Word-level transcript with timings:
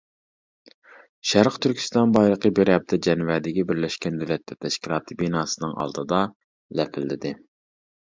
شەرقىي 1.31 1.61
تۈركىستان 1.65 2.13
بايرىقى 2.15 2.51
بىر 2.59 2.71
ھەپتە 2.73 2.99
جەنۋەدىكى 3.07 3.65
بىرلەشكەن 3.73 4.17
دۆلەتلەر 4.23 4.59
تەشكىلاتى 4.65 5.19
بىناسىنىڭ 5.21 5.77
ئالدىدا 5.85 6.23
لەپىلدىدى. 6.81 7.35